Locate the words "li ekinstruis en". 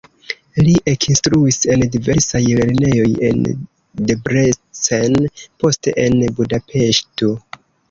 0.67-1.83